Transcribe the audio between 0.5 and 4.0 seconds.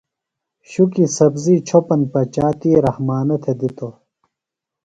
شُکیۡ سبزی چھوپن پچا تی رحمانہ تھےۡ دِتوۡ۔